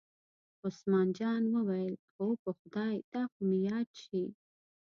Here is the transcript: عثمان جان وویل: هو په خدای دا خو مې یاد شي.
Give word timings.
عثمان 0.65 1.07
جان 1.17 1.43
وویل: 1.55 1.95
هو 2.15 2.27
په 2.43 2.49
خدای 2.59 2.95
دا 3.13 3.23
خو 3.31 3.39
مې 3.49 3.57
یاد 3.69 3.89
شي. 4.03 4.23